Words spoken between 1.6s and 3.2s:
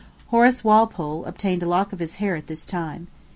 a lock of his hair at this time.